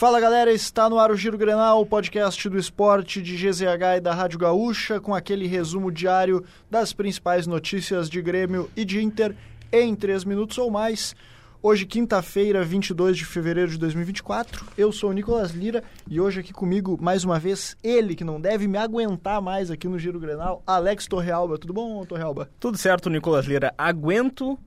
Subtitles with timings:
[0.00, 4.00] Fala galera, está no ar o Giro Grenal, o podcast do esporte de GZH e
[4.00, 9.36] da Rádio Gaúcha, com aquele resumo diário das principais notícias de Grêmio e de Inter
[9.70, 11.14] em 3 minutos ou mais.
[11.62, 14.64] Hoje, quinta-feira, 22 de fevereiro de 2024.
[14.74, 18.40] Eu sou o Nicolas Lira e hoje aqui comigo, mais uma vez, ele que não
[18.40, 21.58] deve me aguentar mais aqui no Giro Grenal, Alex Torrealba.
[21.58, 22.48] Tudo bom, Torrealba?
[22.58, 23.74] Tudo certo, Nicolas Lira.
[23.76, 24.58] Aguento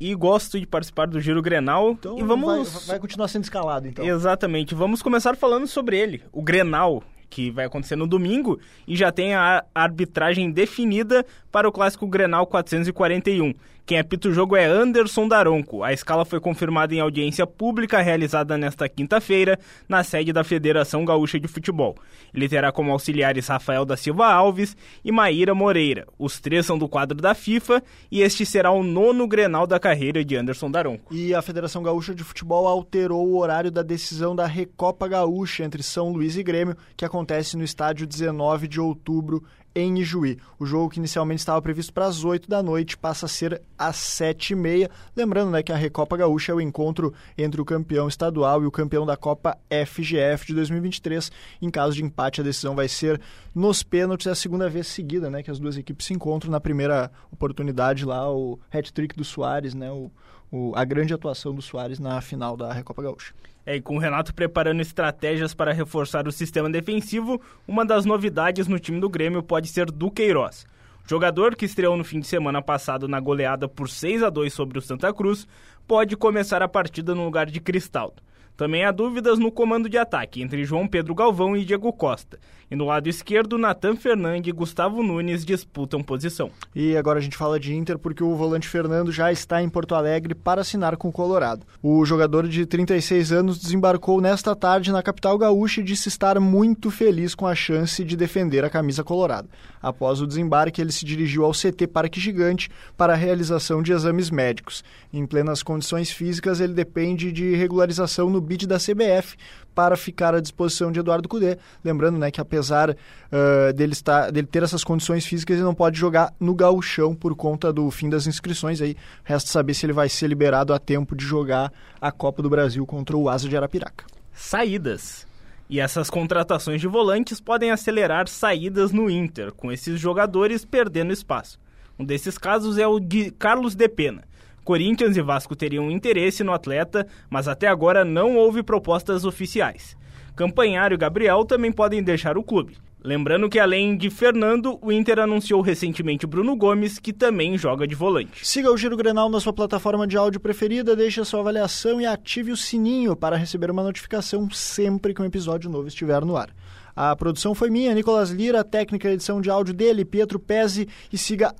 [0.00, 1.92] e gosto de participar do Giro Grenal.
[1.92, 2.72] Então e vamos...
[2.72, 4.04] vai, vai continuar sendo escalado, então.
[4.04, 4.74] Exatamente.
[4.74, 9.34] Vamos começar falando sobre ele, o Grenal, que vai acontecer no domingo e já tem
[9.34, 13.54] a arbitragem definida para o clássico Grenal 441.
[13.88, 15.82] Quem apita o jogo é Anderson Daronco.
[15.82, 21.40] A escala foi confirmada em audiência pública realizada nesta quinta-feira na sede da Federação Gaúcha
[21.40, 21.96] de Futebol.
[22.34, 26.06] Ele terá como auxiliares Rafael da Silva Alves e Maíra Moreira.
[26.18, 30.22] Os três são do quadro da FIFA e este será o nono Grenal da carreira
[30.22, 31.14] de Anderson Daronco.
[31.14, 35.82] E a Federação Gaúcha de Futebol alterou o horário da decisão da Recopa Gaúcha entre
[35.82, 39.42] São Luís e Grêmio, que acontece no estádio 19 de outubro
[39.78, 40.38] em Ijuí.
[40.58, 43.96] O jogo que inicialmente estava previsto para as 8 da noite passa a ser às
[43.96, 44.90] 7 e meia.
[45.14, 48.70] Lembrando né, que a Recopa Gaúcha é o encontro entre o campeão estadual e o
[48.70, 51.30] campeão da Copa FGF de 2023.
[51.62, 53.20] Em caso de empate, a decisão vai ser
[53.54, 54.26] nos pênaltis.
[54.26, 56.50] É a segunda vez seguida né, que as duas equipes se encontram.
[56.50, 60.10] Na primeira oportunidade lá, o hat-trick do Soares, né, o,
[60.50, 63.32] o, a grande atuação do Soares na final da Recopa Gaúcha.
[63.68, 68.66] É, e com o Renato preparando estratégias para reforçar o sistema defensivo, uma das novidades
[68.66, 70.66] no time do Grêmio pode ser Duqueiroz.
[71.06, 74.78] Jogador que estreou no fim de semana passado na goleada por 6 a 2 sobre
[74.78, 75.46] o Santa Cruz,
[75.86, 78.22] pode começar a partida no lugar de Cristaldo.
[78.58, 82.40] Também há dúvidas no comando de ataque entre João Pedro Galvão e Diego Costa.
[82.68, 86.50] E no lado esquerdo, Natan Fernandes e Gustavo Nunes disputam posição.
[86.74, 89.94] E agora a gente fala de Inter porque o volante Fernando já está em Porto
[89.94, 91.64] Alegre para assinar com o Colorado.
[91.80, 96.90] O jogador de 36 anos desembarcou nesta tarde na capital gaúcha e disse estar muito
[96.90, 99.48] feliz com a chance de defender a camisa colorada.
[99.80, 104.30] Após o desembarque, ele se dirigiu ao CT Parque Gigante para a realização de exames
[104.30, 104.82] médicos.
[105.12, 109.36] Em plenas condições físicas, ele depende de regularização no bid da CBF
[109.74, 111.56] para ficar à disposição de Eduardo Cudê.
[111.84, 115.96] Lembrando né, que apesar uh, dele, estar, dele ter essas condições físicas, ele não pode
[115.96, 118.80] jogar no gauchão por conta do fim das inscrições.
[118.80, 122.50] Aí resta saber se ele vai ser liberado a tempo de jogar a Copa do
[122.50, 124.04] Brasil contra o Asa de Arapiraca.
[124.32, 125.28] Saídas.
[125.70, 131.60] E essas contratações de volantes podem acelerar saídas no Inter, com esses jogadores perdendo espaço.
[131.98, 134.27] Um desses casos é o de Carlos De Pena.
[134.68, 139.96] Corinthians e Vasco teriam interesse no atleta, mas até agora não houve propostas oficiais.
[140.38, 142.76] Campanhário e Gabriel também podem deixar o clube.
[143.02, 147.96] Lembrando que além de Fernando, o Inter anunciou recentemente Bruno Gomes, que também joga de
[147.96, 148.46] volante.
[148.46, 152.06] Siga o Giro Grenal na sua plataforma de áudio preferida, deixe a sua avaliação e
[152.06, 156.50] ative o sininho para receber uma notificação sempre que um episódio novo estiver no ar.
[156.94, 161.52] A produção foi minha, Nicolas Lira, técnica edição de áudio dele, Pietro Pezzi, e siga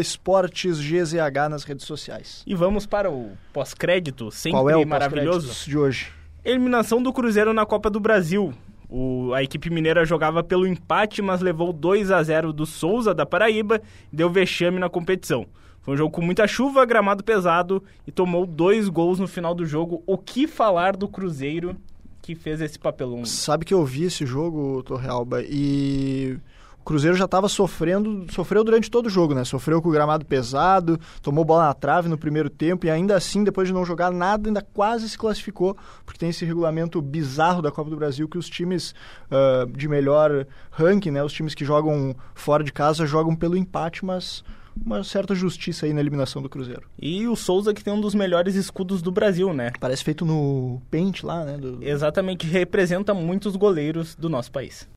[0.00, 1.14] esportesgzh
[1.50, 2.44] nas redes sociais.
[2.46, 5.68] E vamos para o pós-crédito, sempre Qual é o maravilhoso.
[5.68, 6.19] de hoje?
[6.44, 8.54] Eliminação do Cruzeiro na Copa do Brasil.
[8.88, 13.26] O, a equipe mineira jogava pelo empate, mas levou 2 a 0 do Souza da
[13.26, 13.80] Paraíba
[14.12, 15.46] e deu vexame na competição.
[15.82, 19.64] Foi um jogo com muita chuva, gramado pesado e tomou dois gols no final do
[19.64, 20.02] jogo.
[20.06, 21.76] O que falar do Cruzeiro
[22.20, 23.24] que fez esse papelão?
[23.24, 26.38] Sabe que eu vi esse jogo, Torrealba, e
[26.80, 29.44] o Cruzeiro já estava sofrendo, sofreu durante todo o jogo, né?
[29.44, 33.44] Sofreu com o gramado pesado, tomou bola na trave no primeiro tempo e ainda assim,
[33.44, 37.70] depois de não jogar nada, ainda quase se classificou, porque tem esse regulamento bizarro da
[37.70, 38.94] Copa do Brasil que os times
[39.30, 41.22] uh, de melhor ranking, né?
[41.22, 44.42] Os times que jogam fora de casa jogam pelo empate, mas
[44.84, 46.82] uma certa justiça aí na eliminação do Cruzeiro.
[47.00, 49.72] E o Souza que tem um dos melhores escudos do Brasil, né?
[49.78, 51.56] Parece feito no pente lá, né?
[51.58, 51.78] Do...
[51.82, 54.88] Exatamente, representa muitos goleiros do nosso país.